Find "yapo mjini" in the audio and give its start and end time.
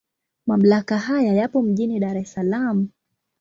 1.33-1.99